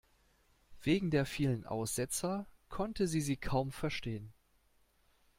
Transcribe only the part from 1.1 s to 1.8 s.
der vielen